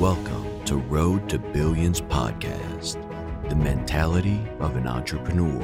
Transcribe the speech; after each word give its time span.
Welcome 0.00 0.62
to 0.66 0.76
Road 0.76 1.26
to 1.30 1.38
Billions 1.38 2.02
podcast, 2.02 3.00
the 3.48 3.56
mentality 3.56 4.46
of 4.60 4.76
an 4.76 4.86
entrepreneur. 4.86 5.58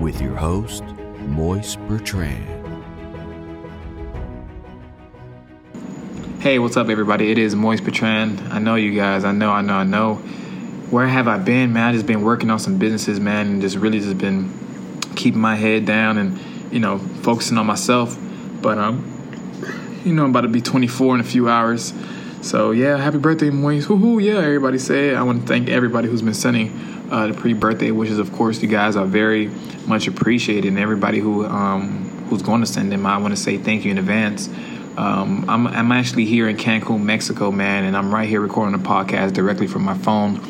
With 0.00 0.20
your 0.20 0.34
host, 0.34 0.82
Moise 1.28 1.76
Bertrand. 1.76 2.44
Hey, 6.40 6.58
what's 6.58 6.76
up, 6.76 6.88
everybody? 6.88 7.30
It 7.30 7.38
is 7.38 7.54
Moise 7.54 7.80
Bertrand. 7.80 8.40
I 8.52 8.58
know 8.58 8.74
you 8.74 8.96
guys. 8.96 9.22
I 9.22 9.30
know, 9.30 9.52
I 9.52 9.60
know, 9.62 9.74
I 9.74 9.84
know. 9.84 10.16
Where 10.90 11.06
have 11.06 11.28
I 11.28 11.38
been, 11.38 11.72
man? 11.72 11.90
I 11.90 11.92
just 11.92 12.06
been 12.06 12.22
working 12.22 12.50
on 12.50 12.58
some 12.58 12.78
businesses, 12.78 13.20
man, 13.20 13.46
and 13.46 13.62
just 13.62 13.76
really 13.76 14.00
just 14.00 14.18
been 14.18 14.52
keeping 15.14 15.40
my 15.40 15.54
head 15.54 15.86
down 15.86 16.18
and, 16.18 16.36
you 16.72 16.80
know, 16.80 16.98
focusing 16.98 17.58
on 17.58 17.66
myself. 17.66 18.18
But, 18.60 18.76
um, 18.76 19.06
you 20.04 20.12
know, 20.12 20.24
I'm 20.24 20.30
about 20.30 20.40
to 20.40 20.48
be 20.48 20.60
24 20.60 21.14
in 21.14 21.20
a 21.20 21.24
few 21.24 21.48
hours. 21.48 21.94
So 22.42 22.70
yeah, 22.70 22.96
happy 22.96 23.18
birthday, 23.18 23.50
Moise. 23.50 23.86
Woohoo, 23.86 24.22
yeah, 24.22 24.38
everybody 24.38 24.78
say 24.78 25.10
it. 25.10 25.14
I 25.14 25.22
want 25.22 25.42
to 25.42 25.46
thank 25.46 25.68
everybody 25.68 26.08
who's 26.08 26.22
been 26.22 26.34
sending 26.34 26.72
uh, 27.10 27.26
the 27.26 27.34
pre-birthday 27.34 27.90
wishes. 27.90 28.18
Of 28.18 28.32
course, 28.32 28.62
you 28.62 28.68
guys 28.68 28.96
are 28.96 29.04
very 29.04 29.50
much 29.86 30.06
appreciated, 30.06 30.66
and 30.68 30.78
everybody 30.78 31.18
who 31.18 31.44
um, 31.44 32.08
who's 32.30 32.40
going 32.40 32.60
to 32.60 32.66
send 32.66 32.90
them, 32.90 33.04
I 33.04 33.18
want 33.18 33.34
to 33.34 33.40
say 33.40 33.58
thank 33.58 33.84
you 33.84 33.90
in 33.90 33.98
advance. 33.98 34.48
Um, 34.96 35.48
I'm, 35.48 35.66
I'm 35.66 35.92
actually 35.92 36.24
here 36.24 36.48
in 36.48 36.56
Cancun, 36.56 37.02
Mexico, 37.02 37.50
man, 37.50 37.84
and 37.84 37.96
I'm 37.96 38.12
right 38.12 38.28
here 38.28 38.40
recording 38.40 38.74
a 38.74 38.78
podcast 38.82 39.32
directly 39.32 39.66
from 39.66 39.82
my 39.82 39.96
phone. 39.96 40.40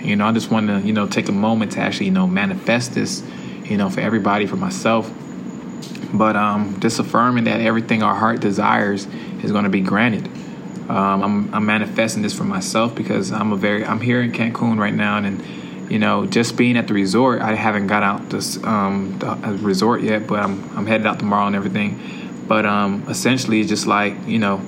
You 0.00 0.16
know, 0.16 0.26
I 0.26 0.32
just 0.32 0.50
want 0.50 0.68
to, 0.68 0.80
you 0.80 0.92
know, 0.92 1.06
take 1.06 1.28
a 1.28 1.32
moment 1.32 1.72
to 1.72 1.80
actually, 1.80 2.06
you 2.06 2.12
know, 2.12 2.26
manifest 2.26 2.94
this, 2.94 3.22
you 3.64 3.76
know, 3.76 3.88
for 3.88 4.00
everybody, 4.00 4.46
for 4.46 4.56
myself. 4.56 5.10
But 6.12 6.36
um, 6.36 6.78
just 6.80 6.98
affirming 6.98 7.44
that 7.44 7.60
everything 7.60 8.02
our 8.02 8.14
heart 8.14 8.40
desires 8.40 9.06
is 9.42 9.52
going 9.52 9.64
to 9.64 9.70
be 9.70 9.80
granted. 9.80 10.28
Um, 10.88 11.22
I'm, 11.22 11.54
I'm 11.54 11.66
manifesting 11.66 12.22
this 12.22 12.36
for 12.36 12.44
myself 12.44 12.94
because 12.94 13.32
I'm 13.32 13.52
a 13.52 13.56
very 13.56 13.84
I'm 13.84 14.00
here 14.00 14.22
in 14.22 14.32
Cancun 14.32 14.78
right 14.78 14.94
now, 14.94 15.16
and, 15.18 15.26
and 15.26 15.90
you 15.90 15.98
know 15.98 16.26
just 16.26 16.56
being 16.56 16.76
at 16.76 16.86
the 16.86 16.94
resort, 16.94 17.42
I 17.42 17.54
haven't 17.54 17.88
got 17.88 18.02
out 18.02 18.30
this 18.30 18.62
um, 18.64 19.18
the 19.18 19.58
resort 19.60 20.02
yet, 20.02 20.26
but 20.26 20.40
I'm 20.40 20.76
I'm 20.76 20.86
headed 20.86 21.06
out 21.06 21.18
tomorrow 21.18 21.46
and 21.46 21.56
everything. 21.56 22.44
But 22.46 22.66
um, 22.66 23.04
essentially, 23.08 23.60
it's 23.60 23.68
just 23.68 23.86
like 23.86 24.14
you 24.26 24.38
know, 24.38 24.62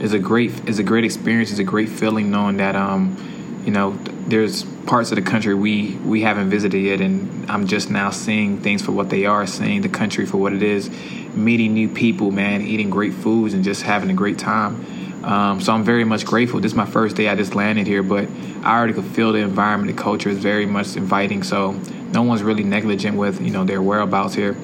it's 0.00 0.12
a 0.12 0.18
great 0.18 0.50
it's 0.68 0.78
a 0.78 0.82
great 0.82 1.04
experience. 1.04 1.50
It's 1.50 1.60
a 1.60 1.64
great 1.64 1.88
feeling 1.88 2.30
knowing 2.30 2.56
that 2.56 2.74
um, 2.74 3.62
you 3.64 3.70
know 3.70 3.92
there's 4.26 4.64
parts 4.86 5.12
of 5.12 5.16
the 5.16 5.22
country 5.22 5.54
we 5.54 5.96
we 6.04 6.22
haven't 6.22 6.50
visited 6.50 6.78
yet, 6.78 7.00
and 7.00 7.48
I'm 7.48 7.68
just 7.68 7.90
now 7.90 8.10
seeing 8.10 8.60
things 8.60 8.82
for 8.82 8.90
what 8.90 9.10
they 9.10 9.26
are, 9.26 9.46
seeing 9.46 9.82
the 9.82 9.88
country 9.88 10.26
for 10.26 10.38
what 10.38 10.52
it 10.52 10.64
is, 10.64 10.90
meeting 11.34 11.74
new 11.74 11.88
people, 11.88 12.32
man, 12.32 12.62
eating 12.62 12.90
great 12.90 13.14
foods, 13.14 13.54
and 13.54 13.62
just 13.62 13.82
having 13.82 14.10
a 14.10 14.14
great 14.14 14.38
time. 14.38 14.99
Um, 15.22 15.60
so 15.60 15.72
I'm 15.72 15.84
very 15.84 16.04
much 16.04 16.24
grateful. 16.24 16.60
This 16.60 16.72
is 16.72 16.76
my 16.76 16.86
first 16.86 17.16
day 17.16 17.28
I 17.28 17.34
just 17.34 17.54
landed 17.54 17.86
here, 17.86 18.02
but 18.02 18.28
I 18.62 18.76
already 18.76 18.94
could 18.94 19.04
feel 19.04 19.32
the 19.32 19.40
environment, 19.40 19.94
the 19.94 20.02
culture 20.02 20.30
is 20.30 20.38
very 20.38 20.66
much 20.66 20.96
inviting. 20.96 21.42
So 21.42 21.72
no 22.12 22.22
one's 22.22 22.42
really 22.42 22.64
negligent 22.64 23.16
with 23.16 23.40
you 23.40 23.50
know 23.50 23.64
their 23.64 23.82
whereabouts 23.82 24.34
here. 24.34 24.56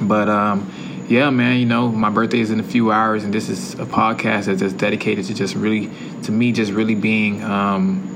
But 0.00 0.28
um, 0.28 0.70
yeah, 1.08 1.30
man, 1.30 1.58
you 1.58 1.66
know 1.66 1.88
my 1.88 2.10
birthday 2.10 2.40
is 2.40 2.50
in 2.50 2.60
a 2.60 2.64
few 2.64 2.90
hours, 2.90 3.24
and 3.24 3.32
this 3.32 3.48
is 3.48 3.74
a 3.74 3.86
podcast 3.86 4.46
that's 4.46 4.60
just 4.60 4.76
dedicated 4.76 5.26
to 5.26 5.34
just 5.34 5.54
really, 5.54 5.90
to 6.22 6.32
me, 6.32 6.52
just 6.52 6.72
really 6.72 6.94
being. 6.94 7.42
Um, 7.42 8.06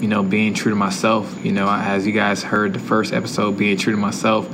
you 0.00 0.08
know, 0.08 0.22
being 0.22 0.52
true 0.52 0.70
to 0.70 0.76
myself. 0.76 1.44
You 1.44 1.52
know, 1.52 1.66
as 1.66 2.06
you 2.06 2.12
guys 2.12 2.42
heard 2.42 2.74
the 2.74 2.78
first 2.78 3.14
episode, 3.14 3.56
being 3.56 3.78
true 3.78 3.92
to 3.92 3.98
myself. 3.98 4.46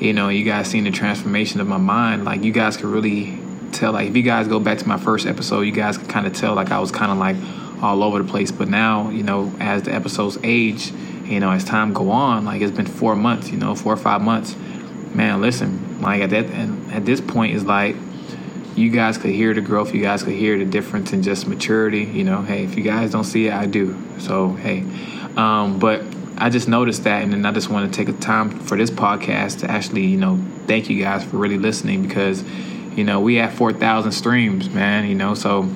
You 0.00 0.14
know, 0.14 0.30
you 0.30 0.42
guys 0.42 0.68
seen 0.68 0.84
the 0.84 0.90
transformation 0.90 1.60
of 1.60 1.68
my 1.68 1.76
mind. 1.76 2.24
Like 2.24 2.42
you 2.42 2.50
guys 2.50 2.76
could 2.76 2.86
really 2.86 3.38
tell 3.72 3.92
like 3.92 4.08
if 4.08 4.16
you 4.16 4.22
guys 4.22 4.48
go 4.48 4.60
back 4.60 4.78
to 4.78 4.88
my 4.88 4.98
first 4.98 5.26
episode, 5.26 5.62
you 5.62 5.72
guys 5.72 5.98
can 5.98 6.06
kind 6.06 6.26
of 6.26 6.32
tell 6.34 6.54
like 6.54 6.70
I 6.70 6.78
was 6.78 6.90
kind 6.90 7.10
of 7.10 7.18
like 7.18 7.36
all 7.82 8.02
over 8.02 8.22
the 8.22 8.28
place. 8.28 8.50
But 8.50 8.68
now, 8.68 9.10
you 9.10 9.22
know, 9.22 9.52
as 9.60 9.82
the 9.82 9.94
episodes 9.94 10.38
age, 10.42 10.92
you 11.24 11.40
know, 11.40 11.50
as 11.50 11.64
time 11.64 11.92
go 11.92 12.10
on, 12.10 12.44
like 12.44 12.62
it's 12.62 12.76
been 12.76 12.86
four 12.86 13.16
months, 13.16 13.50
you 13.50 13.58
know, 13.58 13.74
four 13.74 13.92
or 13.92 13.98
five 13.98 14.22
months. 14.22 14.56
Man, 15.14 15.40
listen, 15.40 16.00
like 16.00 16.22
at 16.22 16.30
that 16.30 16.46
and 16.46 16.92
at 16.92 17.04
this 17.04 17.20
point 17.20 17.54
is 17.54 17.64
like 17.64 17.96
you 18.76 18.90
guys 18.90 19.18
could 19.18 19.30
hear 19.30 19.52
the 19.54 19.60
growth, 19.60 19.94
you 19.94 20.02
guys 20.02 20.22
could 20.22 20.34
hear 20.34 20.58
the 20.58 20.64
difference 20.64 21.12
in 21.12 21.22
just 21.22 21.46
maturity. 21.46 22.04
You 22.04 22.24
know, 22.24 22.42
hey, 22.42 22.64
if 22.64 22.76
you 22.76 22.82
guys 22.82 23.10
don't 23.10 23.24
see 23.24 23.46
it, 23.46 23.52
I 23.52 23.66
do. 23.66 23.96
So 24.18 24.50
hey, 24.50 24.84
um, 25.36 25.78
but 25.78 26.04
I 26.38 26.48
just 26.48 26.68
noticed 26.68 27.04
that, 27.04 27.22
and 27.22 27.32
then 27.32 27.44
I 27.44 27.52
just 27.52 27.68
want 27.68 27.92
to 27.92 27.96
take 27.96 28.08
a 28.08 28.18
time 28.18 28.50
for 28.60 28.76
this 28.76 28.90
podcast 28.90 29.60
to 29.60 29.70
actually, 29.70 30.06
you 30.06 30.16
know, 30.16 30.42
thank 30.66 30.88
you 30.88 31.02
guys 31.02 31.22
for 31.22 31.36
really 31.36 31.58
listening 31.58 32.02
because 32.02 32.42
you 33.00 33.06
know, 33.06 33.18
we 33.18 33.36
have 33.36 33.54
4,000 33.54 34.12
streams, 34.12 34.68
man, 34.68 35.08
you 35.08 35.14
know, 35.14 35.32
so 35.32 35.66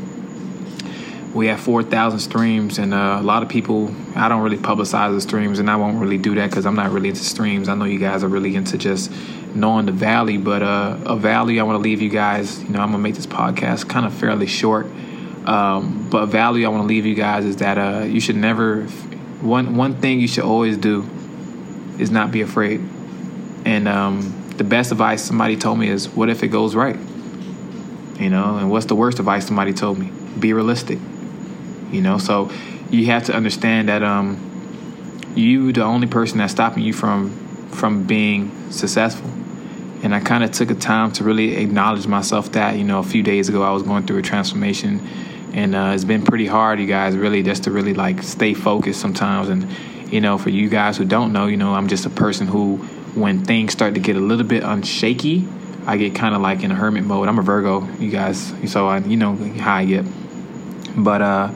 we 1.33 1.47
have 1.47 1.59
4,000 1.59 2.19
streams, 2.19 2.79
and 2.79 2.93
uh, 2.93 3.17
a 3.19 3.23
lot 3.23 3.43
of 3.43 3.49
people, 3.49 3.91
I 4.15 4.29
don't 4.29 4.43
really 4.43 4.59
publicize 4.59 5.15
the 5.15 5.23
streams, 5.23 5.59
and 5.59 5.71
I 5.71 5.77
won't 5.77 5.99
really 5.99 6.19
do 6.19 6.35
that 6.35 6.51
because 6.51 6.67
I'm 6.67 6.75
not 6.75 6.91
really 6.91 7.09
into 7.09 7.25
streams. 7.25 7.71
I 7.71 7.77
know 7.77 7.87
you 7.87 7.99
guys 7.99 8.23
are 8.25 8.29
really 8.29 8.55
into 8.55 8.77
just 8.77 9.11
knowing 9.55 9.87
the 9.87 9.93
valley, 9.93 10.37
but 10.37 10.63
uh, 10.63 10.99
a 11.07 11.17
value 11.17 11.61
I 11.61 11.63
want 11.63 11.77
to 11.77 11.83
leave 11.83 12.03
you 12.03 12.11
guys, 12.11 12.63
you 12.63 12.69
know, 12.69 12.81
I'm 12.81 12.91
going 12.91 12.99
to 12.99 12.99
make 12.99 13.15
this 13.15 13.27
podcast 13.27 13.89
kind 13.89 14.05
of 14.05 14.13
fairly 14.13 14.47
short. 14.47 14.85
Um, 15.47 16.11
but 16.11 16.25
a 16.25 16.27
value 16.27 16.67
I 16.67 16.69
want 16.69 16.83
to 16.83 16.87
leave 16.87 17.07
you 17.07 17.15
guys 17.15 17.47
is 17.47 17.57
that 17.57 17.79
uh, 17.79 18.05
you 18.05 18.21
should 18.21 18.37
never, 18.37 18.83
one, 19.41 19.77
one 19.77 19.99
thing 20.03 20.21
you 20.21 20.29
should 20.29 20.45
always 20.45 20.77
do 20.77 21.09
is 21.99 22.11
not 22.11 22.33
be 22.33 22.43
afraid. 22.43 22.83
And, 23.65 23.89
um, 23.89 24.43
the 24.57 24.65
best 24.65 24.93
advice 24.93 25.23
somebody 25.25 25.57
told 25.57 25.79
me 25.79 25.89
is, 25.89 26.09
what 26.09 26.29
if 26.29 26.43
it 26.43 26.49
goes 26.49 26.75
right? 26.75 26.99
You 28.19 28.31
know, 28.31 28.57
and 28.57 28.71
what's 28.71 28.87
the 28.87 28.95
worst 28.95 29.19
advice 29.19 29.47
somebody 29.47 29.73
told 29.73 29.99
me? 29.99 30.11
Be 30.39 30.53
realistic. 30.53 30.99
You 31.91 32.01
know, 32.01 32.19
so 32.19 32.51
you 32.91 33.07
have 33.07 33.25
to 33.25 33.35
understand 33.35 33.89
that 33.89 34.03
um, 34.03 35.33
you 35.35 35.73
the 35.73 35.83
only 35.83 36.07
person 36.07 36.39
that's 36.39 36.53
stopping 36.53 36.83
you 36.83 36.93
from 36.93 37.31
from 37.71 38.05
being 38.05 38.71
successful. 38.71 39.29
And 40.03 40.15
I 40.15 40.21
kind 40.21 40.45
of 40.45 40.53
took 40.53 40.71
a 40.71 40.75
time 40.75 41.13
to 41.13 41.25
really 41.25 41.57
acknowledge 41.57 42.07
myself 42.07 42.53
that 42.53 42.77
you 42.77 42.85
know 42.85 42.99
a 42.99 43.05
few 43.05 43.23
days 43.23 43.49
ago 43.49 43.63
I 43.63 43.73
was 43.73 43.83
going 43.83 44.07
through 44.07 44.19
a 44.19 44.23
transformation, 44.23 45.01
and 45.53 45.75
uh, 45.75 45.93
it's 45.95 46.05
been 46.05 46.25
pretty 46.25 46.47
hard, 46.47 46.79
you 46.79 46.87
guys, 46.87 47.17
really 47.17 47.43
just 47.43 47.65
to 47.65 47.71
really 47.71 47.95
like 47.95 48.23
stay 48.23 48.55
focused 48.55 49.01
sometimes. 49.01 49.49
And 49.49 49.69
you 50.13 50.21
know, 50.21 50.39
for 50.39 50.51
you 50.51 50.69
guys 50.69 50.97
who 50.97 51.05
don't 51.05 51.33
know, 51.33 51.47
you 51.47 51.57
know, 51.57 51.75
I'm 51.75 51.89
just 51.89 52.07
a 52.07 52.11
person 52.11 52.47
who 52.47 52.77
when 53.15 53.45
things 53.45 53.73
start 53.73 53.95
to 53.95 54.01
get 54.01 54.17
a 54.17 54.21
little 54.21 54.47
bit 54.47 54.63
unshaky, 54.63 55.49
I 55.87 55.97
get 55.97 56.15
kind 56.15 56.35
of 56.35 56.41
like 56.41 56.63
in 56.63 56.71
a 56.71 56.75
hermit 56.75 57.05
mode. 57.05 57.29
I'm 57.29 57.39
a 57.39 57.43
Virgo, 57.43 57.87
you 57.99 58.11
guys, 58.11 58.55
so 58.67 58.87
I, 58.87 58.99
you 58.99 59.17
know 59.17 59.35
how 59.35 59.77
I 59.77 59.85
get. 59.85 60.05
But 60.97 61.23
uh, 61.23 61.51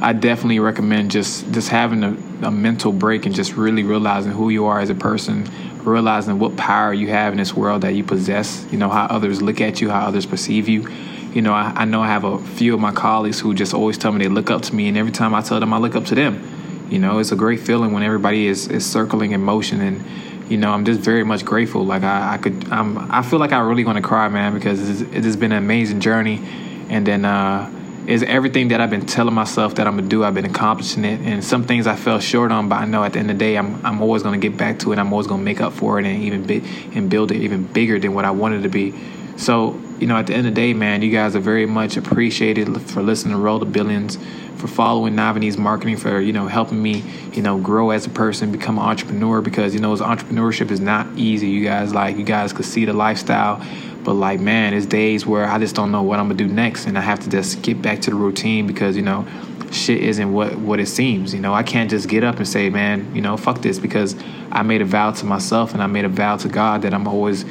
I 0.00 0.12
definitely 0.12 0.60
recommend 0.60 1.10
just 1.10 1.50
just 1.52 1.68
having 1.68 2.02
a, 2.02 2.16
a 2.42 2.50
mental 2.50 2.92
break 2.92 3.26
and 3.26 3.34
just 3.34 3.56
really 3.56 3.82
realizing 3.82 4.32
who 4.32 4.50
you 4.50 4.66
are 4.66 4.80
as 4.80 4.90
a 4.90 4.94
person, 4.94 5.48
realizing 5.84 6.38
what 6.38 6.56
power 6.56 6.92
you 6.92 7.08
have 7.08 7.32
in 7.32 7.38
this 7.38 7.54
world 7.54 7.82
that 7.82 7.94
you 7.94 8.04
possess. 8.04 8.66
You 8.70 8.78
know 8.78 8.88
how 8.88 9.04
others 9.06 9.42
look 9.42 9.60
at 9.60 9.80
you, 9.80 9.90
how 9.90 10.06
others 10.06 10.26
perceive 10.26 10.68
you. 10.68 10.88
You 11.32 11.42
know, 11.42 11.52
I, 11.52 11.72
I 11.74 11.84
know 11.84 12.00
I 12.00 12.06
have 12.06 12.24
a 12.24 12.38
few 12.38 12.74
of 12.74 12.80
my 12.80 12.92
colleagues 12.92 13.40
who 13.40 13.54
just 13.54 13.74
always 13.74 13.98
tell 13.98 14.12
me 14.12 14.18
they 14.18 14.28
look 14.28 14.50
up 14.50 14.62
to 14.62 14.74
me, 14.74 14.88
and 14.88 14.96
every 14.96 15.12
time 15.12 15.34
I 15.34 15.42
tell 15.42 15.58
them 15.60 15.72
I 15.72 15.78
look 15.78 15.94
up 15.94 16.04
to 16.06 16.14
them. 16.14 16.86
You 16.90 16.98
know, 16.98 17.18
it's 17.18 17.32
a 17.32 17.36
great 17.36 17.60
feeling 17.60 17.92
when 17.92 18.02
everybody 18.02 18.46
is, 18.46 18.68
is 18.68 18.84
circling 18.86 19.32
in 19.32 19.40
motion 19.40 19.80
and 19.80 20.04
you 20.48 20.56
know, 20.58 20.70
I'm 20.70 20.84
just 20.84 21.00
very 21.00 21.24
much 21.24 21.44
grateful. 21.44 21.84
Like 21.84 22.02
I, 22.02 22.34
I 22.34 22.38
could, 22.38 22.70
I'm, 22.70 22.98
I 23.10 23.22
feel 23.22 23.38
like 23.38 23.52
I 23.52 23.60
really 23.60 23.84
want 23.84 23.96
to 23.96 24.02
cry, 24.02 24.28
man, 24.28 24.54
because 24.54 25.00
it 25.00 25.24
has 25.24 25.36
been 25.36 25.52
an 25.52 25.58
amazing 25.58 26.00
journey. 26.00 26.40
And 26.88 27.06
then 27.06 27.24
uh, 27.24 27.70
is 28.06 28.22
everything 28.22 28.68
that 28.68 28.80
I've 28.80 28.90
been 28.90 29.06
telling 29.06 29.34
myself 29.34 29.76
that 29.76 29.86
I'm 29.86 29.96
gonna 29.96 30.08
do, 30.08 30.22
I've 30.22 30.34
been 30.34 30.44
accomplishing 30.44 31.04
it. 31.04 31.20
And 31.20 31.42
some 31.42 31.64
things 31.64 31.86
I 31.86 31.96
fell 31.96 32.20
short 32.20 32.52
on, 32.52 32.68
but 32.68 32.76
I 32.76 32.84
know 32.84 33.02
at 33.02 33.14
the 33.14 33.20
end 33.20 33.30
of 33.30 33.38
the 33.38 33.44
day, 33.44 33.56
I'm, 33.56 33.84
I'm 33.84 34.02
always 34.02 34.22
gonna 34.22 34.38
get 34.38 34.56
back 34.56 34.78
to 34.80 34.92
it. 34.92 34.98
I'm 34.98 35.12
always 35.12 35.26
gonna 35.26 35.42
make 35.42 35.60
up 35.60 35.72
for 35.72 35.98
it 35.98 36.04
and 36.04 36.22
even 36.22 36.44
be, 36.44 36.62
and 36.94 37.08
build 37.08 37.32
it 37.32 37.38
even 37.38 37.64
bigger 37.64 37.98
than 37.98 38.12
what 38.14 38.24
I 38.24 38.30
wanted 38.30 38.64
to 38.64 38.68
be. 38.68 38.94
So, 39.36 39.80
you 39.98 40.06
know, 40.06 40.16
at 40.16 40.26
the 40.26 40.34
end 40.34 40.46
of 40.46 40.54
the 40.54 40.60
day, 40.60 40.74
man, 40.74 41.02
you 41.02 41.10
guys 41.10 41.34
are 41.34 41.40
very 41.40 41.66
much 41.66 41.96
appreciated 41.96 42.80
for 42.82 43.02
listening 43.02 43.34
to 43.34 43.40
Road 43.40 43.60
to 43.60 43.66
Billions 43.66 44.18
for 44.56 44.68
following 44.68 45.14
Navanese 45.14 45.58
marketing, 45.58 45.98
for 45.98 46.20
you 46.20 46.32
know 46.32 46.46
helping 46.46 46.82
me, 46.82 47.04
you 47.32 47.42
know, 47.42 47.58
grow 47.58 47.90
as 47.90 48.06
a 48.06 48.10
person, 48.10 48.50
become 48.50 48.78
an 48.78 48.84
entrepreneur. 48.84 49.42
Because 49.42 49.74
you 49.74 49.80
know, 49.80 49.94
entrepreneurship 49.96 50.70
is 50.70 50.80
not 50.80 51.06
easy. 51.16 51.48
You 51.48 51.62
guys 51.64 51.92
like 51.92 52.16
you 52.16 52.24
guys 52.24 52.52
could 52.52 52.64
see 52.64 52.84
the 52.84 52.94
lifestyle, 52.94 53.62
but 54.04 54.14
like 54.14 54.40
man, 54.40 54.72
it's 54.72 54.86
days 54.86 55.26
where 55.26 55.44
I 55.44 55.58
just 55.58 55.74
don't 55.74 55.90
know 55.90 56.02
what 56.02 56.18
I'm 56.18 56.28
gonna 56.28 56.38
do 56.38 56.48
next, 56.48 56.86
and 56.86 56.96
I 56.96 57.02
have 57.02 57.20
to 57.20 57.28
just 57.28 57.60
get 57.62 57.82
back 57.82 58.00
to 58.02 58.10
the 58.10 58.16
routine 58.16 58.66
because 58.66 58.96
you 58.96 59.02
know, 59.02 59.26
shit 59.70 60.02
isn't 60.02 60.32
what 60.32 60.56
what 60.58 60.80
it 60.80 60.86
seems. 60.86 61.34
You 61.34 61.40
know, 61.40 61.52
I 61.52 61.62
can't 61.62 61.90
just 61.90 62.08
get 62.08 62.24
up 62.24 62.36
and 62.36 62.48
say, 62.48 62.70
man, 62.70 63.14
you 63.14 63.20
know, 63.20 63.36
fuck 63.36 63.60
this 63.60 63.78
because 63.78 64.16
I 64.50 64.62
made 64.62 64.80
a 64.80 64.86
vow 64.86 65.10
to 65.10 65.26
myself 65.26 65.74
and 65.74 65.82
I 65.82 65.88
made 65.88 66.04
a 66.04 66.08
vow 66.08 66.36
to 66.38 66.48
God 66.48 66.82
that 66.82 66.94
I'm 66.94 67.06
always 67.06 67.44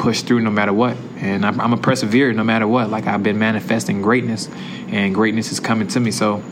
push 0.00 0.22
through 0.22 0.40
no 0.40 0.50
matter 0.50 0.72
what. 0.72 0.96
And 1.18 1.44
I'm, 1.44 1.60
I'm 1.60 1.74
a 1.74 1.76
persevere 1.76 2.32
no 2.32 2.42
matter 2.42 2.66
what. 2.66 2.88
Like 2.88 3.06
I've 3.06 3.22
been 3.22 3.38
manifesting 3.38 4.00
greatness, 4.00 4.48
and 4.88 5.14
greatness 5.14 5.52
is 5.52 5.60
coming 5.60 5.86
to 5.88 6.00
me. 6.00 6.10
So 6.10 6.42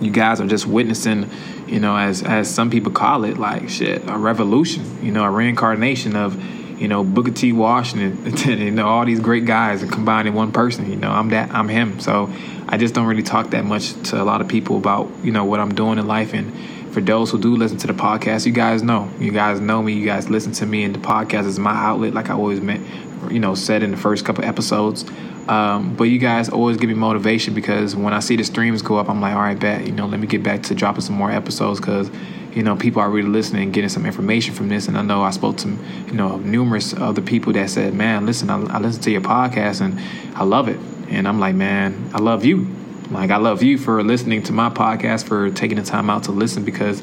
you 0.00 0.10
guys 0.10 0.40
are 0.40 0.46
just 0.46 0.66
witnessing, 0.66 1.28
you 1.66 1.80
know, 1.80 1.96
as 1.96 2.22
as 2.22 2.52
some 2.54 2.70
people 2.70 2.92
call 2.92 3.24
it, 3.24 3.38
like 3.38 3.68
shit, 3.70 4.02
a 4.08 4.16
revolution, 4.16 5.04
you 5.04 5.10
know, 5.10 5.24
a 5.24 5.30
reincarnation 5.30 6.14
of, 6.14 6.36
you 6.78 6.86
know, 6.86 7.02
Booker 7.02 7.30
T. 7.30 7.52
Washington, 7.52 8.36
you 8.60 8.70
know, 8.70 8.86
all 8.86 9.06
these 9.06 9.20
great 9.20 9.46
guys 9.46 9.82
and 9.82 9.90
combined 9.90 10.28
in 10.28 10.34
one 10.34 10.52
person. 10.52 10.90
You 10.90 10.96
know, 10.96 11.10
I'm 11.10 11.30
that, 11.30 11.50
I'm 11.52 11.68
him. 11.68 11.98
So 11.98 12.30
I 12.68 12.76
just 12.76 12.94
don't 12.94 13.06
really 13.06 13.22
talk 13.22 13.50
that 13.50 13.64
much 13.64 13.94
to 14.10 14.20
a 14.20 14.24
lot 14.24 14.42
of 14.42 14.48
people 14.48 14.76
about, 14.76 15.10
you 15.22 15.32
know, 15.32 15.46
what 15.46 15.60
I'm 15.60 15.74
doing 15.74 15.98
in 15.98 16.06
life. 16.06 16.34
And 16.34 16.52
for 16.92 17.00
those 17.00 17.30
who 17.30 17.38
do 17.38 17.56
listen 17.56 17.78
to 17.78 17.86
the 17.86 17.92
podcast, 17.92 18.46
you 18.46 18.52
guys 18.52 18.82
know, 18.82 19.10
you 19.18 19.32
guys 19.32 19.60
know 19.60 19.82
me, 19.82 19.92
you 19.92 20.04
guys 20.04 20.28
listen 20.28 20.52
to 20.52 20.66
me, 20.66 20.84
and 20.84 20.94
the 20.94 20.98
podcast 20.98 21.46
is 21.46 21.58
my 21.58 21.74
outlet, 21.74 22.14
like 22.14 22.30
I 22.30 22.34
always 22.34 22.60
meant, 22.60 22.86
you 23.30 23.38
know, 23.38 23.54
said 23.54 23.82
in 23.82 23.90
the 23.90 23.96
first 23.96 24.24
couple 24.24 24.44
episodes. 24.44 25.04
Um, 25.48 25.96
but 25.96 26.04
you 26.04 26.18
guys 26.18 26.48
always 26.48 26.76
give 26.76 26.88
me 26.88 26.94
motivation 26.94 27.54
because 27.54 27.96
when 27.96 28.12
I 28.12 28.20
see 28.20 28.36
the 28.36 28.44
streams 28.44 28.82
go 28.82 28.96
up, 28.98 29.08
I'm 29.08 29.20
like, 29.20 29.34
all 29.34 29.40
right, 29.40 29.58
bet, 29.58 29.86
you 29.86 29.92
know, 29.92 30.06
let 30.06 30.20
me 30.20 30.26
get 30.26 30.42
back 30.42 30.62
to 30.64 30.74
dropping 30.74 31.00
some 31.00 31.16
more 31.16 31.30
episodes 31.30 31.80
because 31.80 32.10
you 32.54 32.62
know, 32.62 32.76
people 32.76 33.00
are 33.00 33.10
really 33.10 33.28
listening 33.28 33.64
and 33.64 33.72
getting 33.72 33.90
some 33.90 34.06
information 34.06 34.54
from 34.54 34.68
this. 34.68 34.88
And 34.88 34.96
I 34.96 35.02
know 35.02 35.22
I 35.22 35.30
spoke 35.30 35.56
to, 35.58 35.68
you 35.68 36.12
know, 36.12 36.38
numerous 36.38 36.94
other 36.94 37.22
people 37.22 37.52
that 37.52 37.70
said, 37.70 37.94
man, 37.94 38.26
listen, 38.26 38.50
I, 38.50 38.60
I 38.62 38.78
listen 38.78 39.02
to 39.02 39.10
your 39.10 39.20
podcast 39.20 39.80
and 39.80 40.00
I 40.36 40.44
love 40.44 40.68
it. 40.68 40.78
And 41.08 41.26
I'm 41.28 41.38
like, 41.40 41.54
man, 41.54 42.10
I 42.12 42.18
love 42.18 42.44
you. 42.44 42.68
Like, 43.10 43.30
I 43.30 43.36
love 43.36 43.62
you 43.62 43.78
for 43.78 44.02
listening 44.02 44.42
to 44.44 44.52
my 44.52 44.70
podcast, 44.70 45.26
for 45.26 45.50
taking 45.50 45.76
the 45.76 45.82
time 45.82 46.10
out 46.10 46.24
to 46.24 46.32
listen 46.32 46.64
because, 46.64 47.02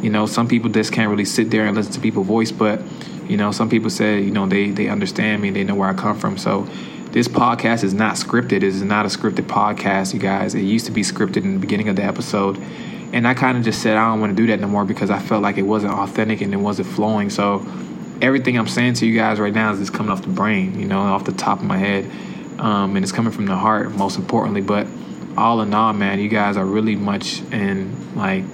you 0.00 0.10
know, 0.10 0.26
some 0.26 0.48
people 0.48 0.70
just 0.70 0.92
can't 0.92 1.10
really 1.10 1.24
sit 1.24 1.50
there 1.50 1.66
and 1.66 1.76
listen 1.76 1.92
to 1.92 2.00
people's 2.00 2.26
voice. 2.26 2.52
But, 2.52 2.82
you 3.28 3.36
know, 3.36 3.50
some 3.52 3.68
people 3.68 3.90
say, 3.90 4.20
you 4.20 4.30
know, 4.30 4.46
they, 4.46 4.70
they 4.70 4.88
understand 4.88 5.42
me, 5.42 5.50
they 5.50 5.64
know 5.64 5.74
where 5.74 5.88
I 5.88 5.94
come 5.94 6.18
from. 6.18 6.38
So, 6.38 6.68
this 7.10 7.26
podcast 7.26 7.84
is 7.84 7.94
not 7.94 8.16
scripted. 8.16 8.52
It 8.52 8.62
is 8.64 8.82
not 8.82 9.06
a 9.06 9.08
scripted 9.08 9.46
podcast, 9.46 10.12
you 10.12 10.20
guys. 10.20 10.54
It 10.54 10.60
used 10.60 10.84
to 10.86 10.92
be 10.92 11.00
scripted 11.00 11.38
in 11.38 11.54
the 11.54 11.58
beginning 11.58 11.88
of 11.88 11.96
the 11.96 12.04
episode 12.04 12.62
and 13.12 13.26
I 13.26 13.34
kind 13.34 13.56
of 13.56 13.64
just 13.64 13.82
said 13.82 13.96
I 13.96 14.10
don't 14.10 14.20
want 14.20 14.36
to 14.36 14.42
do 14.42 14.46
that 14.48 14.60
no 14.60 14.68
more 14.68 14.84
because 14.84 15.10
I 15.10 15.18
felt 15.18 15.42
like 15.42 15.56
it 15.56 15.62
wasn't 15.62 15.94
authentic 15.94 16.40
and 16.40 16.52
it 16.52 16.58
wasn't 16.58 16.88
flowing. 16.88 17.30
So 17.30 17.66
everything 18.20 18.58
I'm 18.58 18.68
saying 18.68 18.94
to 18.94 19.06
you 19.06 19.16
guys 19.16 19.40
right 19.40 19.52
now 19.52 19.72
is 19.72 19.78
just 19.78 19.94
coming 19.94 20.12
off 20.12 20.22
the 20.22 20.28
brain, 20.28 20.78
you 20.78 20.86
know, 20.86 21.00
off 21.00 21.24
the 21.24 21.32
top 21.32 21.60
of 21.60 21.64
my 21.64 21.78
head, 21.78 22.10
um, 22.58 22.96
and 22.96 23.04
it's 23.04 23.12
coming 23.12 23.32
from 23.32 23.46
the 23.46 23.56
heart 23.56 23.92
most 23.92 24.18
importantly. 24.18 24.60
But 24.60 24.86
all 25.38 25.60
in 25.60 25.72
all, 25.72 25.92
man, 25.92 26.20
you 26.20 26.28
guys 26.28 26.56
are 26.56 26.64
really 26.64 26.96
much 26.96 27.40
in 27.52 28.14
like 28.16 28.44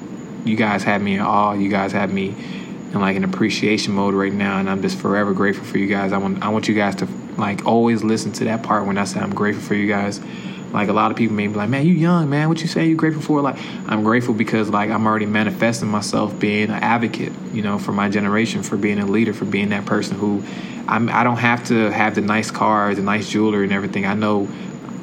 you 0.44 0.56
guys 0.56 0.84
have 0.84 1.00
me 1.02 1.14
in 1.14 1.20
awe. 1.20 1.52
You 1.52 1.70
guys 1.70 1.92
have 1.92 2.12
me 2.12 2.28
in 2.28 3.00
like 3.00 3.16
an 3.16 3.24
appreciation 3.24 3.94
mode 3.94 4.14
right 4.14 4.32
now, 4.32 4.58
and 4.58 4.68
I'm 4.68 4.82
just 4.82 4.98
forever 4.98 5.32
grateful 5.32 5.64
for 5.64 5.78
you 5.78 5.86
guys. 5.86 6.12
I 6.12 6.18
want 6.18 6.42
I 6.42 6.48
want 6.48 6.68
you 6.68 6.74
guys 6.74 6.96
to 6.96 7.08
like 7.36 7.66
always 7.66 8.04
listen 8.04 8.32
to 8.32 8.44
that 8.44 8.62
part 8.62 8.86
when 8.86 8.98
I 8.98 9.04
say 9.04 9.20
I'm 9.20 9.34
grateful 9.34 9.64
for 9.64 9.74
you 9.74 9.88
guys 9.88 10.20
like 10.74 10.88
a 10.88 10.92
lot 10.92 11.12
of 11.12 11.16
people 11.16 11.36
may 11.36 11.46
be 11.46 11.54
like, 11.54 11.68
man, 11.68 11.86
you 11.86 11.94
young, 11.94 12.28
man. 12.28 12.48
What 12.48 12.60
you 12.60 12.66
say 12.66 12.86
you 12.86 12.96
grateful 12.96 13.22
for? 13.22 13.40
Like, 13.40 13.56
I'm 13.86 14.02
grateful 14.02 14.34
because 14.34 14.68
like 14.68 14.90
I'm 14.90 15.06
already 15.06 15.24
manifesting 15.24 15.88
myself 15.88 16.36
being 16.40 16.64
an 16.64 16.82
advocate, 16.82 17.32
you 17.52 17.62
know, 17.62 17.78
for 17.78 17.92
my 17.92 18.08
generation, 18.08 18.64
for 18.64 18.76
being 18.76 18.98
a 18.98 19.06
leader, 19.06 19.32
for 19.32 19.44
being 19.44 19.68
that 19.68 19.86
person 19.86 20.18
who 20.18 20.42
I'm. 20.88 21.08
I 21.08 21.22
don't 21.22 21.36
have 21.36 21.64
to 21.68 21.92
have 21.92 22.16
the 22.16 22.22
nice 22.22 22.50
cars, 22.50 22.96
the 22.96 23.02
nice 23.02 23.30
jewelry, 23.30 23.62
and 23.62 23.72
everything. 23.72 24.04
I 24.04 24.14
know 24.14 24.48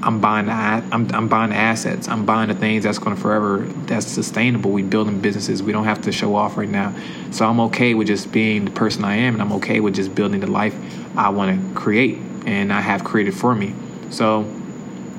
I'm 0.04 0.20
buying 0.20 0.48
the 0.48 0.52
I'm, 0.52 1.14
I'm 1.14 1.28
buying 1.28 1.54
assets. 1.54 2.08
I'm 2.08 2.26
buying 2.26 2.50
the 2.50 2.56
things 2.56 2.84
that's 2.84 2.98
going 2.98 3.16
to 3.16 3.22
forever 3.22 3.60
that's 3.86 4.08
sustainable. 4.08 4.72
We 4.72 4.84
building 4.84 5.22
businesses. 5.22 5.62
We 5.62 5.72
don't 5.72 5.86
have 5.86 6.02
to 6.04 6.12
show 6.12 6.36
off 6.36 6.58
right 6.58 6.70
now. 6.70 6.94
So 7.32 7.46
I'm 7.46 7.60
okay 7.62 7.94
with 7.94 8.08
just 8.08 8.32
being 8.32 8.66
the 8.66 8.72
person 8.72 9.04
I 9.06 9.16
am, 9.16 9.34
and 9.36 9.42
I'm 9.42 9.54
okay 9.54 9.80
with 9.80 9.96
just 9.96 10.16
building 10.16 10.40
the 10.40 10.48
life 10.48 10.76
I 11.16 11.30
want 11.30 11.74
to 11.74 11.80
create 11.80 12.18
and 12.46 12.74
I 12.74 12.82
have 12.82 13.04
created 13.04 13.36
for 13.36 13.54
me. 13.54 13.74
So 14.10 14.46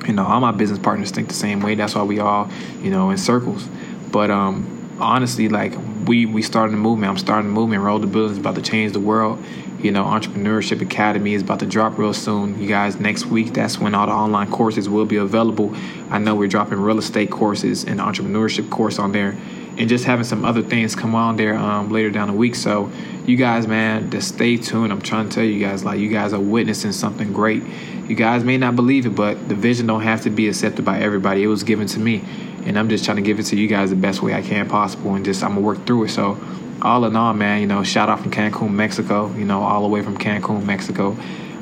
you 0.06 0.12
know 0.12 0.26
all 0.26 0.40
my 0.40 0.50
business 0.50 0.78
partners 0.78 1.10
think 1.10 1.28
the 1.28 1.34
same 1.34 1.60
way 1.60 1.74
that's 1.74 1.94
why 1.94 2.02
we 2.02 2.18
all 2.18 2.50
you 2.80 2.90
know 2.90 3.10
in 3.10 3.18
circles 3.18 3.68
but 4.10 4.30
um 4.30 4.96
honestly 5.00 5.48
like 5.48 5.72
we 6.06 6.26
we 6.26 6.42
started 6.42 6.74
a 6.74 6.76
movement 6.76 7.10
i'm 7.10 7.18
starting 7.18 7.50
a 7.50 7.52
movement 7.52 7.82
Road 7.82 8.02
to 8.02 8.08
Billions 8.08 8.32
is 8.32 8.38
about 8.38 8.54
to 8.56 8.62
change 8.62 8.92
the 8.92 9.00
world 9.00 9.42
you 9.82 9.90
know 9.90 10.04
entrepreneurship 10.04 10.80
academy 10.80 11.34
is 11.34 11.42
about 11.42 11.60
to 11.60 11.66
drop 11.66 11.98
real 11.98 12.12
soon. 12.12 12.60
You 12.60 12.68
guys 12.68 12.98
next 12.98 13.26
week 13.26 13.52
that's 13.52 13.78
when 13.78 13.94
all 13.94 14.06
the 14.06 14.12
online 14.12 14.50
courses 14.50 14.88
will 14.88 15.06
be 15.06 15.16
available. 15.16 15.74
I 16.10 16.18
know 16.18 16.34
we're 16.34 16.48
dropping 16.48 16.80
real 16.80 16.98
estate 16.98 17.30
courses 17.30 17.84
and 17.84 18.00
entrepreneurship 18.00 18.70
course 18.70 18.98
on 18.98 19.12
there 19.12 19.36
and 19.78 19.88
just 19.88 20.04
having 20.04 20.24
some 20.24 20.44
other 20.44 20.62
things 20.62 20.94
come 20.94 21.14
on 21.14 21.36
there 21.36 21.54
um, 21.54 21.90
later 21.90 22.10
down 22.10 22.28
the 22.28 22.34
week. 22.34 22.54
So 22.54 22.90
you 23.26 23.36
guys 23.36 23.66
man 23.66 24.10
just 24.10 24.34
stay 24.34 24.56
tuned. 24.56 24.92
I'm 24.92 25.00
trying 25.00 25.28
to 25.28 25.34
tell 25.34 25.44
you 25.44 25.60
guys 25.60 25.84
like 25.84 25.98
you 25.98 26.10
guys 26.10 26.32
are 26.32 26.40
witnessing 26.40 26.92
something 26.92 27.32
great. 27.32 27.62
You 28.08 28.16
guys 28.16 28.44
may 28.44 28.58
not 28.58 28.76
believe 28.76 29.06
it, 29.06 29.14
but 29.14 29.48
the 29.48 29.54
vision 29.54 29.86
don't 29.86 30.02
have 30.02 30.22
to 30.22 30.30
be 30.30 30.48
accepted 30.48 30.84
by 30.84 31.00
everybody. 31.00 31.42
It 31.42 31.46
was 31.46 31.62
given 31.62 31.86
to 31.88 32.00
me, 32.00 32.22
and 32.66 32.78
I'm 32.78 32.88
just 32.88 33.04
trying 33.04 33.16
to 33.16 33.22
give 33.22 33.38
it 33.38 33.44
to 33.44 33.56
you 33.56 33.68
guys 33.68 33.90
the 33.90 33.96
best 33.96 34.22
way 34.22 34.34
I 34.34 34.42
can 34.42 34.68
possible, 34.68 35.14
and 35.14 35.24
just 35.24 35.42
I'm 35.42 35.54
gonna 35.54 35.60
work 35.62 35.86
through 35.86 36.04
it. 36.04 36.08
So, 36.10 36.38
all 36.82 37.04
in 37.04 37.16
all, 37.16 37.32
man, 37.32 37.60
you 37.60 37.66
know, 37.66 37.82
shout 37.82 38.08
out 38.08 38.20
from 38.20 38.30
Cancun, 38.30 38.70
Mexico. 38.70 39.32
You 39.34 39.44
know, 39.44 39.62
all 39.62 39.82
the 39.82 39.88
way 39.88 40.02
from 40.02 40.18
Cancun, 40.18 40.64
Mexico 40.64 41.16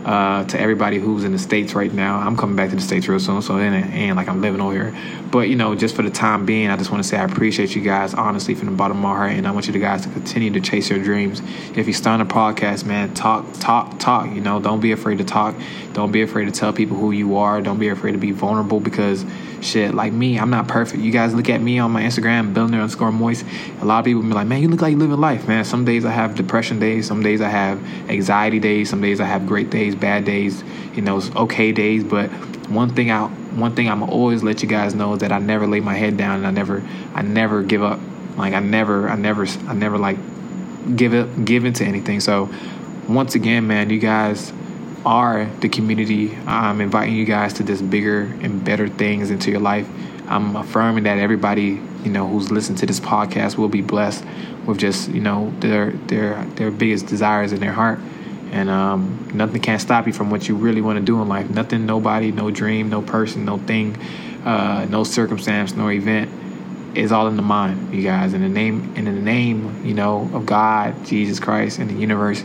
uh, 0.05 0.44
to 0.44 0.58
everybody 0.58 0.99
who's 0.99 1.25
in 1.25 1.32
the 1.32 1.38
states 1.38 1.75
right 1.75 1.93
now. 1.93 2.19
I'm 2.19 2.37
coming 2.37 2.56
back 2.56 2.70
to 2.70 2.76
the 2.76 2.82
states 2.82 3.06
real 3.08 3.20
soon, 3.20 3.43
so 3.43 3.58
it 3.58 3.70
ain't 3.70 4.17
like 4.17 4.28
I'm 4.28 4.40
living 4.40 4.61
over 4.61 4.72
here. 4.72 4.96
But 5.31 5.49
you 5.49 5.56
know, 5.56 5.75
just 5.75 5.94
for 5.94 6.02
the 6.02 6.11
time 6.11 6.46
being, 6.46 6.70
I 6.70 6.76
just 6.76 6.90
want 6.90 7.02
to 7.02 7.08
say 7.08 7.19
I 7.19 7.25
appreciate 7.25 7.75
you 7.75 7.82
guys 7.82 8.14
honestly 8.14 8.55
from 8.55 8.67
the 8.67 8.76
bottom 8.76 8.96
of 8.96 9.02
my 9.02 9.14
heart, 9.14 9.32
and 9.32 9.46
I 9.46 9.50
want 9.50 9.67
you 9.67 9.78
guys 9.78 10.02
to 10.02 10.08
continue 10.08 10.50
to 10.52 10.61
chase 10.61 10.90
your 10.90 10.99
dreams. 10.99 11.43
If 11.76 11.87
you 11.87 11.93
start 11.93 12.20
a 12.20 12.25
podcast, 12.25 12.84
man, 12.84 13.14
talk, 13.14 13.46
talk, 13.55 13.99
talk. 13.99 14.34
You 14.34 14.40
know, 14.40 14.61
don't 14.61 14.81
be 14.81 14.93
afraid 14.93 15.19
to 15.19 15.25
talk. 15.25 15.55
Don't 15.93 16.12
be 16.12 16.23
afraid 16.23 16.46
to 16.46 16.52
tell 16.52 16.73
people 16.73 16.96
who 16.96 17.11
you 17.12 17.37
are. 17.37 17.61
Don't 17.61 17.78
be 17.78 17.88
afraid 17.88 18.12
to 18.12 18.19
be 18.19 18.32
vulnerable 18.32 18.81
because 18.81 19.25
shit, 19.60 19.94
like 19.94 20.12
me, 20.12 20.38
I'm 20.38 20.50
not 20.50 20.68
perfect. 20.68 21.02
You 21.02 21.10
guys 21.10 21.34
look 21.34 21.50
at 21.50 21.60
me 21.60 21.78
on 21.78 21.90
my 21.90 22.02
Instagram, 22.02 22.54
billionaire 22.54 22.80
underscore 22.80 23.12
moist. 23.12 23.44
A 23.80 23.84
lot 23.84 23.98
of 23.98 24.04
people 24.04 24.22
be 24.22 24.28
like, 24.28 24.46
man, 24.46 24.62
you 24.62 24.68
look 24.68 24.80
like 24.80 24.92
you 24.92 24.98
living 24.98 25.20
life, 25.20 25.46
man. 25.46 25.64
Some 25.64 25.84
days 25.84 26.04
I 26.04 26.10
have 26.10 26.34
depression 26.36 26.78
days. 26.78 27.06
Some 27.06 27.22
days 27.22 27.40
I 27.40 27.48
have 27.48 27.82
anxiety 28.08 28.58
days. 28.58 28.88
Some 28.88 29.00
days 29.00 29.20
I 29.20 29.24
have 29.24 29.46
great 29.46 29.68
days 29.68 29.80
days, 29.80 29.94
bad 29.94 30.24
days, 30.24 30.62
you 30.94 31.02
know, 31.02 31.20
okay 31.36 31.72
days. 31.72 32.04
But 32.04 32.28
one 32.68 32.94
thing 32.94 33.10
I 33.10 33.26
one 33.26 33.74
thing 33.74 33.88
I'm 33.88 34.02
always 34.02 34.42
let 34.42 34.62
you 34.62 34.68
guys 34.68 34.94
know 34.94 35.14
is 35.14 35.20
that 35.20 35.32
I 35.32 35.38
never 35.38 35.66
lay 35.66 35.80
my 35.80 35.94
head 35.94 36.16
down 36.16 36.36
and 36.38 36.46
I 36.46 36.50
never 36.50 36.82
I 37.14 37.22
never 37.22 37.62
give 37.62 37.82
up. 37.82 37.98
Like 38.36 38.54
I 38.54 38.60
never 38.60 39.08
I 39.08 39.16
never 39.16 39.46
I 39.66 39.74
never 39.74 39.98
like 39.98 40.18
give 40.96 41.14
up 41.14 41.28
give 41.44 41.64
into 41.64 41.84
anything. 41.84 42.20
So 42.20 42.48
once 43.08 43.34
again, 43.34 43.66
man, 43.66 43.90
you 43.90 43.98
guys 43.98 44.52
are 45.05 45.47
the 45.61 45.69
community. 45.69 46.37
I'm 46.47 46.81
inviting 46.81 47.14
you 47.14 47.25
guys 47.25 47.55
to 47.55 47.64
just 47.64 47.88
bigger 47.88 48.23
and 48.23 48.64
better 48.64 48.88
things 48.88 49.31
into 49.31 49.50
your 49.50 49.61
life. 49.61 49.88
I'm 50.29 50.56
affirming 50.56 51.05
that 51.05 51.19
everybody, 51.19 51.81
you 52.05 52.11
know, 52.11 52.26
who's 52.26 52.50
listened 52.50 52.79
to 52.79 52.87
this 52.87 53.00
podcast 53.00 53.56
will 53.56 53.69
be 53.69 53.82
blessed 53.82 54.25
with 54.67 54.79
just, 54.79 55.11
you 55.11 55.20
know, 55.20 55.52
their 55.61 55.91
their 55.93 56.44
their 56.56 56.70
biggest 56.70 57.06
desires 57.06 57.52
in 57.52 57.61
their 57.61 57.73
heart 57.73 57.99
and 58.52 58.69
um, 58.69 59.29
nothing 59.32 59.61
can 59.61 59.79
stop 59.79 60.06
you 60.06 60.12
from 60.12 60.31
what 60.31 60.49
you 60.49 60.56
really 60.56 60.81
want 60.81 60.99
to 60.99 61.05
do 61.05 61.20
in 61.23 61.29
life. 61.29 61.49
Nothing, 61.50 61.87
nobody, 61.87 62.32
no 62.32 62.50
dream, 62.50 62.91
no 62.91 63.00
person, 63.00 63.44
no 63.44 63.58
thing, 63.58 63.97
uh, 64.44 64.87
no 64.91 65.05
circumstance, 65.05 65.75
no 65.75 65.88
event 65.88 66.31
is 66.97 67.12
all 67.12 67.28
in 67.28 67.37
the 67.37 67.42
mind, 67.42 67.95
you 67.95 68.02
guys. 68.02 68.35
In 68.35 68.42
the 68.42 68.49
name, 68.49 68.92
in 68.97 69.04
the 69.04 69.12
name, 69.12 69.87
you 69.87 69.95
know, 69.95 70.28
of 70.35 70.47
God, 70.47 71.07
Jesus 71.07 71.38
Christ, 71.38 71.78
and 71.78 71.88
the 71.88 71.95
universe, 71.95 72.42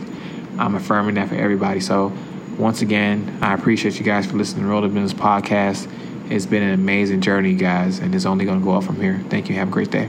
I'm 0.58 0.76
affirming 0.76 1.16
that 1.16 1.28
for 1.28 1.34
everybody. 1.34 1.80
So, 1.80 2.12
once 2.58 2.82
again, 2.82 3.38
I 3.42 3.54
appreciate 3.54 3.98
you 3.98 4.04
guys 4.04 4.26
for 4.26 4.36
listening 4.36 4.64
to 4.64 4.70
Road 4.70 4.82
to 4.82 4.88
Billions 4.88 5.14
podcast. 5.14 5.90
It's 6.30 6.46
been 6.46 6.62
an 6.62 6.74
amazing 6.74 7.20
journey, 7.20 7.54
guys, 7.54 7.98
and 7.98 8.14
it's 8.14 8.26
only 8.26 8.44
going 8.44 8.60
to 8.60 8.64
go 8.64 8.72
up 8.72 8.84
from 8.84 9.00
here. 9.00 9.22
Thank 9.28 9.48
you. 9.48 9.54
Have 9.56 9.68
a 9.68 9.70
great 9.70 9.90
day. 9.90 10.08